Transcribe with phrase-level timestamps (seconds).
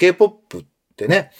[0.00, 0.64] K-POP っ
[0.96, 1.30] てね、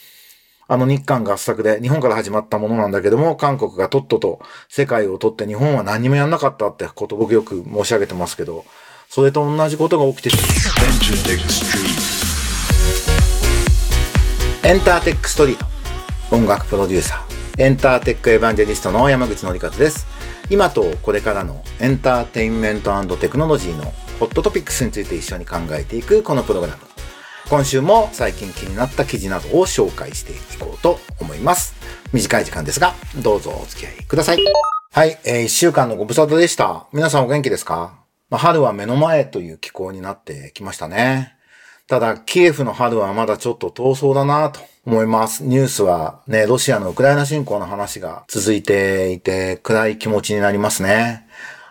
[0.69, 8.67] あの日韓合作で日本から始まったものなんだけども、韓国がとっとと世界を取って日本は何もやんなかったってこと僕よく申し上げてますけど、
[9.09, 10.37] それと同じことが起きてる。
[14.63, 15.65] エンターテックストリート。
[16.37, 17.63] 音楽プロデューサー。
[17.63, 20.07] エンターテックエヴァンジェリストの山口のりかずです。
[20.51, 23.85] 今とこれからのエンターテインメントテクノロジーの
[24.21, 26.90] ホットトピックスについて一緒に考えていくこのプログラム。
[27.51, 31.75] 今週も最近気になった記事などを紹介していこうと思います。
[32.13, 34.39] 短い時間ですが、どうぞお付き合いください。
[34.93, 36.87] はい、えー、一週間のご無沙汰でした。
[36.93, 37.99] 皆さんお元気ですか、
[38.31, 41.35] まあ、春は目の前という気候になってきましたね。
[41.89, 45.43] ただ、キエフの春はまだちょっと遠そうだなと思います。
[45.43, 51.27] ニュースはね、ロシアのウクライナ侵攻の話が続いていて、暗い気持ちになりますね。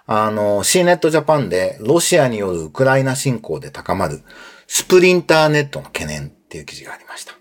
[0.08, 4.24] あの、C ネットジャパンでロシアによるウクライナ侵攻で高まる
[4.72, 7.34] スプリンターネットの懸念っていう記事がありました。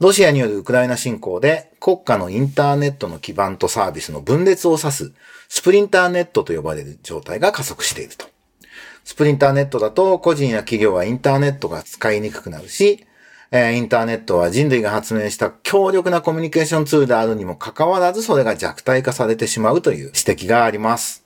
[0.00, 5.12] ロシアによるウクライナ侵攻で国家のインターネットの基盤とサービスの分裂を指す
[5.48, 8.26] スプリンターネットと呼ばれる状態が加速していると。
[9.04, 13.06] スプリンターネットだと個人や企業はインターネットが使いにくくなるし、
[13.52, 20.10] えインターネットは人類が発明した強力なコミュニケーションツールであるにもかかわらずそれが弱体化されてしまうという指
[20.42, 21.25] 摘があります。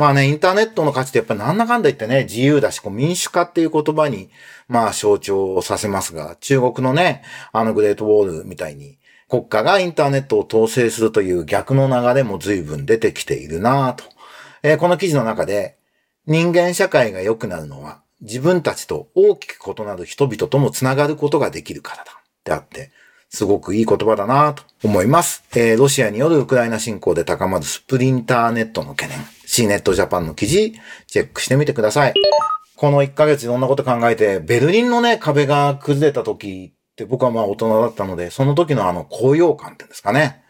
[0.00, 4.30] まあね、インターネットの価値ってやっぱなんだかんだ言ってね、自由だし、こう民主化っていう言葉に、
[4.66, 8.96] まあ象徴させますが、中国のね、あのグレートウォールみたいに、
[9.28, 14.04] 国家がインターネットを統制するという逆の流れも随分出てきているなぁと。
[14.62, 15.76] えー、この記事の中で、
[16.26, 22.12] 人間社会が良くなるのは、自分たちと大きく異なる人々ともつながることができるからだ。
[22.40, 22.90] ってあって、
[23.30, 25.44] すごくいい言葉だなと思います。
[25.54, 29.18] えー、ロシアによるウクライナ侵攻で高まるスプリンターネットの懸念。
[29.46, 30.74] C ネットジャパンの記事、
[31.06, 32.14] チェックしてみてください。
[32.76, 40.42] この1ヶ月いろんなこと考えて、ベルリンのね、壁が崩れた時って僕はまあ大人だったので、その時のあの高揚感っていうんですかね。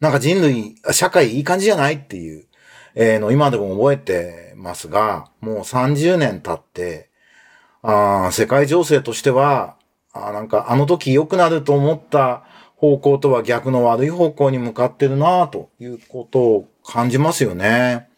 [0.00, 2.46] なんか人類、社会いい感じじゃないっていう、
[2.94, 7.10] えー、の今でも覚えてますが、もう30年経って、
[7.82, 9.76] あ世界情勢としては、
[10.14, 12.44] あなんかあの時良くなると思った
[12.76, 18.08] 方向とは逆の悪い方向に向かってるなということを感じますよね。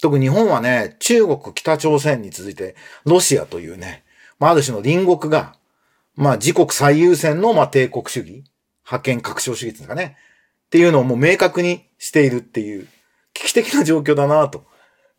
[0.00, 4.02] 特に日本はね、中国、北朝鮮に続いて、ロシアというね、
[4.38, 5.54] まあ、ある種の隣国が、
[6.16, 8.44] まあ、自国最優先の、まあ、帝国主義、
[8.82, 10.16] 覇権拡張主義ですかね。
[10.66, 12.88] っていうのをもう明確にしているっていう、
[13.32, 14.64] 危機的な状況だな、と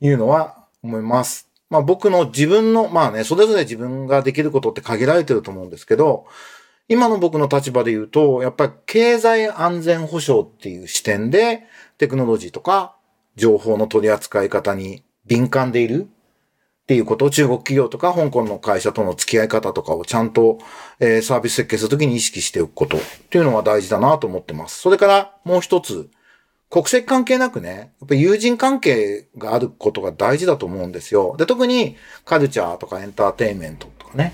[0.01, 1.53] いうのは思います。
[1.73, 6.28] まあ僕の自分の、まあね、それぞれ自分ができることって限られてると思うんですけど、
[6.88, 11.63] 今の僕の立場で言うと、やっぱり経済安全保障っていう視点で、
[11.97, 12.95] テクノロジーとか
[13.35, 20.59] 情報の取り扱い方に敏感でいるっていうことを中国企業とか香港の会社との付き合い方とかをちゃんと、
[21.00, 23.01] えー、サービス設計するときに意識しておくことっ
[23.31, 24.79] ていうのは大事だなと思ってます。
[24.79, 26.12] それからもう一つ、
[26.73, 31.35] 国籍関係なくね、やっぱ友人関係があることが大事だと思うんですよ。
[31.38, 34.34] で、特にカルチャーとかエンターテインメントとかね、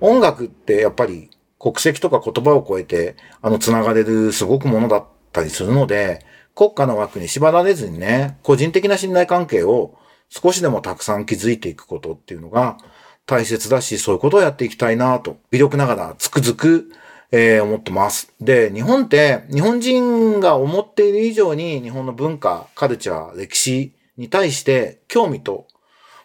[0.00, 1.28] 音楽ってやっぱり
[1.58, 9.98] 国籍とか言葉を超えて、あの、繋がれるすごくものだったりするので、国家の枠に縛られずにね、個人的な信頼関係を
[10.28, 12.78] 少しでもたくさん築いていくことっていうのが
[13.26, 16.92] 大切だし、そういうことをやっていきたいなと、微力ながらつくづく、
[17.32, 18.32] えー、思ってます。
[18.40, 25.66] で、日本って、日本人が思っている以上に日本の文化、カルチャー、歴史に対して興味と、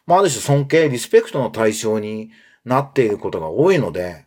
[0.05, 2.29] まあ、ある種尊敬、リスペクトの対象に
[2.65, 4.25] なっていることが多いので、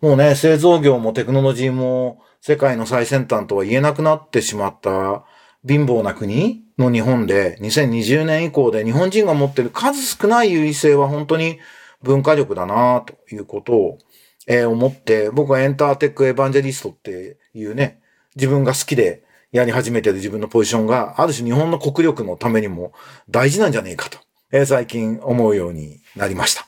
[0.00, 5.24] もうね、製造業もテクノロジーも世界の最先端とは言えなくなってしまった
[5.66, 11.58] 貧乏な国の日本で2020年以降で日本人が持っている数少ない優位性は本当に
[12.02, 13.98] 文化力だなということを、
[14.46, 18.00] えー、思って僕はエンターテックエヴァンジェリストっていうね
[18.36, 22.92] 自分が好きでやり始めてる自分のポジションがある種日本の国力のためにも
[23.30, 24.18] 大事なんじゃねえかと、
[24.50, 26.66] えー、最近思うようになりました。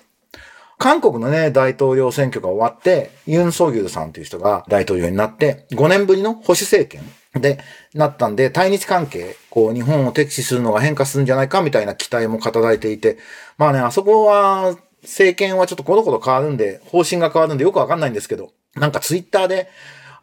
[0.78, 7.02] 韓国のね、大統領選挙が終わって、ユン・ソギュルさんという人が大統領になって、5年ぶりの保守政権
[7.40, 7.58] で
[7.94, 13.16] なったんで、対日関係、こう、日本を敵視するのが変化するんじゃないかみたいな期待も語られていて、
[13.56, 14.76] まあね、あそこは、
[15.06, 19.68] 政権はちょっとコロコロ変わるんで、方針が変わるんでよくわかんないんですけど、なんかツイッターで、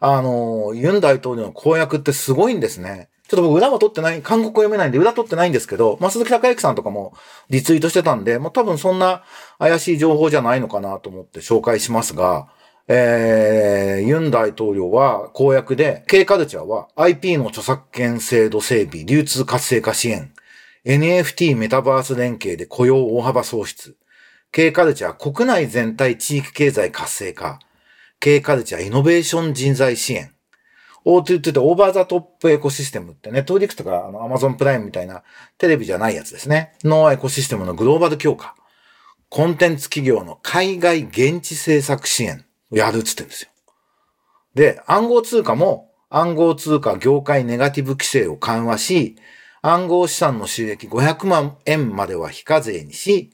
[0.00, 3.08] あの、ユン大統領の公約ってすごいんですね。
[3.26, 7.14] ちょっと僕裏は取ってない、韓国語読めないんで裏取ってないんですけど、まあ、鈴木孝之さんとかも
[7.48, 9.24] リツイートしてたんで、まあ、多分そんな
[9.58, 12.48] 怪しい情報じゃないのかなと思って紹介しますが、
[12.86, 20.34] えー、ユン大統領は公約で、K カルチャーは IP の著作権制度整備、流通活性化支援、
[20.84, 23.96] NFT メタバース連携で雇用大幅創出、
[24.54, 27.58] K カルチャー国内全体地域経済活性化、
[28.20, 30.32] 経カルチャー、イノベーション人材支援。
[31.04, 35.24] O2 ってオーバーザトップエコシステムってネットフリックとかあの Amazon プライムみたいな
[35.58, 36.74] テレビじゃないやつですね。
[36.84, 38.54] のエコシステムのグローバル強化。
[39.28, 43.50] コンテンツ企業の海外現地制作支援をやるっつってんですよ。
[44.54, 49.16] で、暗号通貨も暗号通貨業界ネガティブ規制を緩和し、
[49.62, 53.33] 暗号資産の収益500万円までは非課税にし、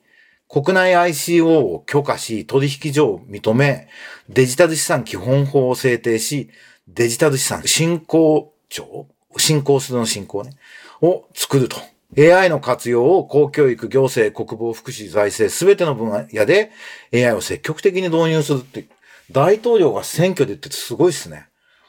[0.50, 3.88] 国内 ICO を許可し、取引所を認め、
[4.28, 6.50] デジタル資産基本法を制定し、
[6.88, 9.06] デジタル資産振興庁
[9.36, 10.56] 振興するの振興ね。
[11.00, 11.76] を作ると。
[12.18, 16.72] AI の活用を公教育、行政、国防、福祉、財政、すべての分野で
[17.14, 18.86] AI を積極的に導入するって、
[19.30, 21.46] 大統領が選挙で言っててすごいっすね。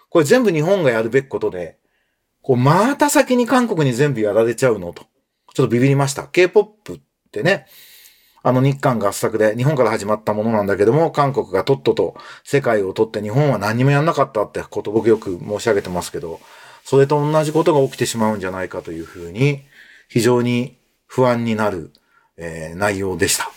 [0.10, 1.78] これ全部日本がやるべきことで、
[2.44, 5.06] こう、また先に韓国に全部やられちゃうのと。
[5.54, 6.28] ちょっとビビりました。
[6.28, 7.00] K-POP っ
[7.32, 7.66] てね、
[8.44, 16.40] あの日韓合作で日本から始まったものなんだけども、韓国がとっとと世界を取って日本は何もやんなかったってこと僕よく申し上げてますけど、
[16.84, 19.62] それと同じことが起きてしまうんじゃないかというふうに、
[20.08, 21.94] 非常に不安になる、
[22.38, 23.52] えー、内容でした。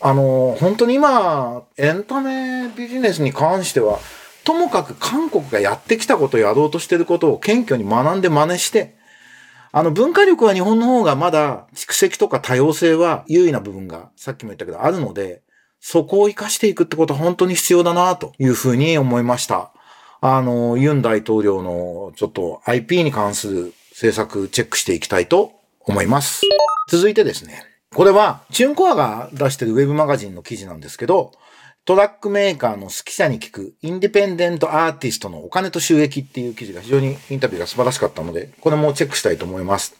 [0.00, 3.98] あの、本当に今、エンタメビジネスに関しては、
[4.44, 8.96] ともかく韓国がやってきたことをやろうとしてることを謙虚に学んで真似して、
[9.76, 15.42] あの文化力は日本の方がまだ蓄積とか多様性は優位な部分がさっきも言ったけどあるので、
[15.80, 19.72] そこを活かしていくってことは本当に必要だなというふうに思いました。
[20.20, 25.50] あの、ユン大統領のちょっと IP に関する政策チェックしていきたいと
[25.80, 26.42] 思います。
[26.88, 27.64] 続いてですね。
[27.92, 31.32] これは、チュンコアが出してるウェブマガジンの記事なんですけど、
[31.86, 39.94] トラックメーカーの好き者に聞くインディペンデントアーティストのお金と収益っていう記事が非常にインタビューが素晴らしかったので、これもチェックしたいと思います。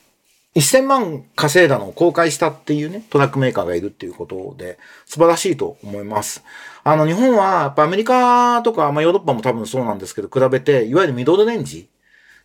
[0.55, 6.43] 1000万稼いだのを公開したっていうね、トラックメーカーがいるっていうことで、素晴らしいと思います。
[6.85, 11.89] あの、日本は、やっぱアメリカとか、まあヨーロッパも多分そうなんですけど、比べて、いわゆるミドルレンジ、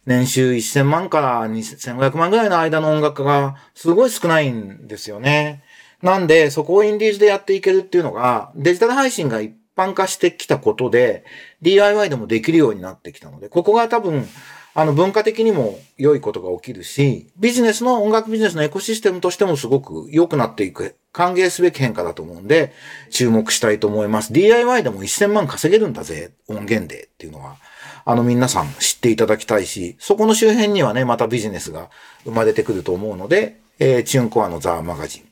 [0.06, 5.64] 年収1000万から2500万ぐらいの間の音楽家がすごい少ないんですよね。
[6.02, 11.24] なんで、そこをインディーズでやっていけるっていうのが、デジタル配信が一般化してきたことで、
[11.62, 14.28] DIY でもできるようになってきたので、ここが多分、
[14.76, 22.72] あの、文化的にも良いことが起きるし、ビジネスの、音楽ビジネスのエコシステムとしてもすごく良くなっていく、歓迎すべき変化だと思うんで、
[23.10, 24.32] 注目したいと思います。
[24.32, 27.58] DIY でも1000万稼げるんだぜ、音源でっていうのは、
[28.06, 31.90] あの、皆さん知っていただきたいし、そこの周辺にはね、またビジネスが
[32.24, 35.29] 生まれてくると思うので、えー、 TuneCore の THE MAGAZINE、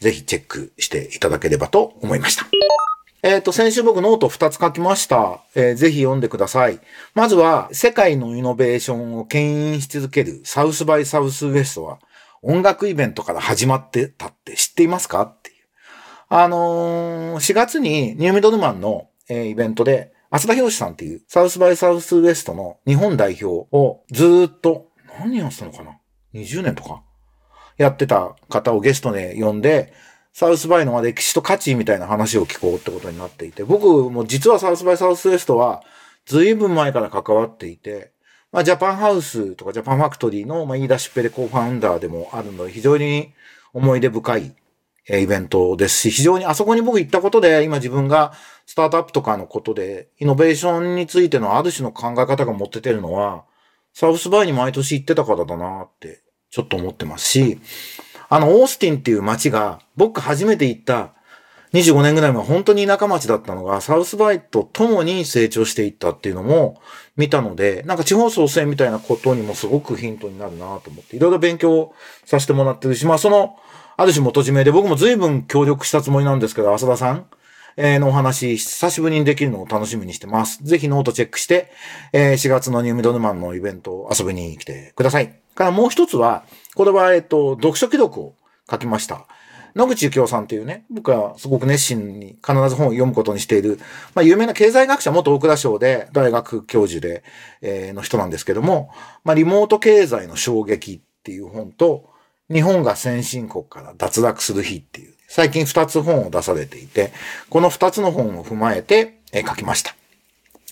[0.00, 2.46] ぜひチェックしていただければと思いました。
[3.22, 5.40] えっ、ー、と、先週僕ノート2つ書きました。
[5.54, 6.80] えー、ぜひ読んでください。
[7.14, 11.98] まずは、世界のイノベーションを牽引し続ける South by Southwest は、
[12.40, 15.20] 音楽イベントから始まってたって知っていますか？
[15.22, 15.56] っていう。
[16.30, 24.88] あのー、4月にニューミドルマンの、えー、イベントで、浅田博さんっていうサウスバイサウスウエストの日本代表をずっと、
[25.18, 25.98] 何やってたのかな
[26.32, 27.02] ?20 年とか？
[27.80, 29.94] やってた方をゲストで呼んで、
[30.34, 35.82] サウスバイの歴史と価値みたいな話を聞こうってことになっていて、僕も実はサウスバイサウスウエストは
[36.26, 38.12] 随分前から関わっていて、
[38.52, 43.32] まあ、ジャパンハウスとかジャパンファクトリーの、まあ、言い出しっぺで co-founder でもあるので、非常に
[43.72, 44.54] 思い出深い
[45.08, 48.34] イベントですし、非常にあそこに僕行ったことで、今自分が
[48.66, 53.44] スタートアップとかのことで、イノベーションについてのある種の考え方が持っててるのは、
[53.94, 57.58] South by に毎年行ってたからだなってちょっと思ってますし、
[58.28, 61.12] あの、オースティンっていう街が、僕初めて行った
[61.72, 66.80] 25年ぐらい前本当に田舎町だったのが、 South by と共に成長していったっていうのも
[67.16, 73.56] 見たので、なんか地方創生みたいなことにもすごくヒントになるなと思って、いろいろ勉強させてもらってるし、まあその、
[73.96, 77.26] ある種元締めで僕も随分協力したつもりなんですけど、浅田さん、
[77.82, 80.62] えーのお話、久しぶりにできるのを楽しみにしてます。
[80.62, 81.72] ぜひノートチェックして、
[82.12, 85.34] え4月のニューミドルマンのイベントを遊びに来てください。
[85.54, 86.44] からもう一つは、
[86.74, 88.34] これは、えっと、読書記録を
[88.70, 89.26] 書きました。
[89.74, 93.78] 野口幸雄さんっていうね、僕はすごく熱心に必ず本を読むことにしている、
[94.14, 97.24] まあ有名な経済学者、元大蔵省で大学教授で、
[97.62, 98.90] えー、の人なんですけども、
[99.24, 102.10] まあリモート経済の衝撃っていう本と、
[102.52, 107.12] 日本が先進国から脱落する日っていう、最近二つ本を出されていて、
[107.50, 109.94] この二つの本を踏まえて、え、書きました。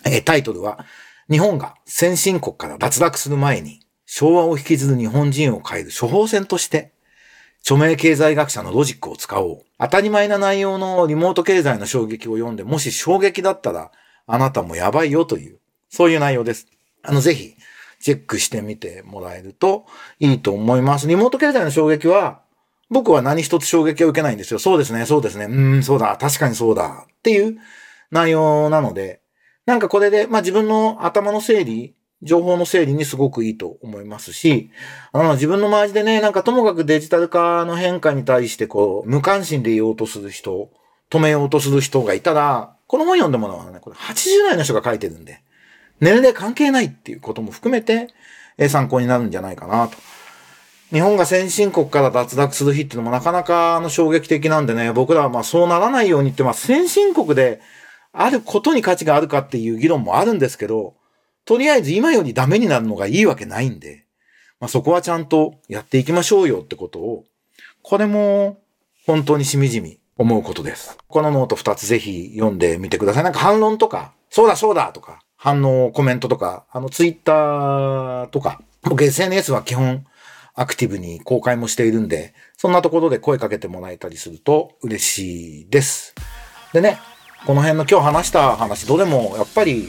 [0.04, 0.84] え、タイトルは、
[1.30, 6.90] 日本が先進国から脱落する前に、昭和を引きずる日本人を変える処方箋として、
[7.60, 9.62] 著名経済学者のロジックを使おう。
[9.78, 13.92] 当たり前な内容のリモート経済の衝撃を読んで、もし衝撃だったら、
[14.26, 16.66] あなたもやばいよという、そういう内容です。
[17.04, 17.54] あの、ぜひ、
[18.00, 19.86] チェックしてみてもらえると
[20.18, 21.06] いいと思います。
[21.06, 22.40] リモート経済の衝撃は、
[22.90, 24.58] 僕は何一つ衝撃を受けないんですよ。
[24.58, 27.58] そうですね、そうですね、うん、そうだ、確かにそうだ、っていう
[28.10, 29.20] 内容なので、
[29.66, 34.70] なんかこれで、まあ自分の頭の整理、情報の整理にすごくいいと思いますし、
[35.12, 40.70] あの、自分の周りでね、なんかともかくデジタル化の変化に対してこう、無関心でいようとする人、
[41.10, 45.42] 止めようとする人がいたら、この本読んでもらうのはね、これ80代の人が書いてるんで、
[46.00, 48.08] 年齢関係ないっていうことも含めて、
[48.68, 49.96] 参考になるんじゃないかなと。
[50.90, 57.60] 日本が先進国から脱落する日っていうのもなかなかあの衝撃的なんでね、僕らはまあそうならないようにってまあ先進国で
[58.12, 60.94] あることに価値があるかっていう議論もあるんですけど、
[61.44, 64.06] とりあえず今よりダメになるのがいいわけないんで、
[64.60, 67.24] まあそこはちゃんとやっていきましょうよってことを、
[67.82, 68.58] これも
[69.06, 70.98] 本当にしみじみ思うことです。
[71.06, 73.24] このノート2つぜひ読んでみてください。
[73.24, 80.04] なんか反論とか、そうだそうだとか、反応、コメントとか、あのツイッターとか、僕 SNS は基本
[80.58, 86.16] アクティブに公開もしているんで、そんなところで声かけてもらえたりすると嬉しいです。
[86.72, 86.98] でね、
[87.46, 89.88] この辺の今日話した話、どれもやっぱり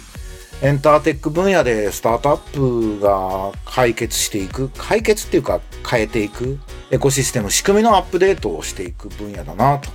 [0.61, 5.59] エンターテック分野でスタートアップが解決していく、解決っていうか
[5.89, 6.59] 変えていく
[6.91, 9.89] エコシステム、仕組みのアップデートをしていく分野だなと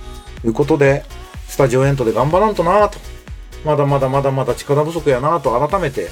[0.45, 1.05] いうことで、
[1.47, 2.99] スタジオエントで頑張らんとなと、
[3.63, 6.09] まだまだまだまだ力不足やなと改めて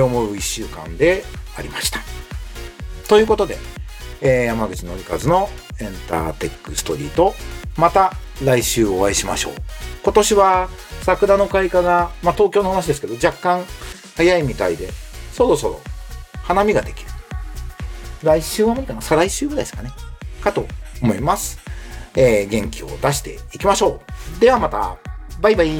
[0.00, 1.24] 思う一週間で
[1.56, 1.98] ありました。
[3.08, 3.58] ということで、
[4.20, 5.48] えー、山口のりかずの
[5.80, 7.34] エンターテックストリート。
[7.76, 8.12] また
[8.44, 9.52] 来週お会いしましょう。
[10.02, 10.68] 今年は
[11.02, 13.64] 桜の開花が、まあ、東京の話ですけど、若干
[14.16, 14.88] 早いみたいで、
[15.32, 15.80] そろそろ
[16.42, 17.10] 花見ができる。
[18.22, 19.00] 来週は無理かな？
[19.00, 19.90] 再来週ぐらいですかね。
[20.42, 20.66] かと
[21.00, 21.60] 思います。
[22.16, 24.00] えー、元気を出していきましょ
[24.36, 24.40] う。
[24.40, 24.96] ではまた。
[25.40, 25.70] バイバイ。